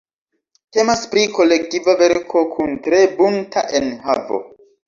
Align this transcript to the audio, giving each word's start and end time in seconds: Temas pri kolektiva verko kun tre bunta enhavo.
Temas 0.77 1.03
pri 1.11 1.25
kolektiva 1.35 1.95
verko 2.01 2.43
kun 2.57 2.75
tre 2.89 3.05
bunta 3.21 3.67
enhavo. 3.83 4.43